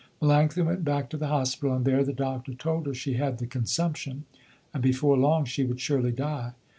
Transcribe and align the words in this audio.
Melanctha 0.19 0.65
went 0.65 0.83
back 0.83 1.11
to 1.11 1.17
the 1.17 1.27
hospital, 1.27 1.75
and 1.75 1.85
there 1.85 2.03
the 2.03 2.11
Doctor 2.11 2.55
told 2.55 2.87
her 2.87 2.93
she 2.95 3.13
had 3.13 3.37
the 3.37 3.45
consumption, 3.45 4.25
and 4.73 4.81
before 4.81 5.15
long 5.15 5.45
she 5.45 5.63
would 5.63 5.79
surely 5.79 6.11
die. 6.11 6.53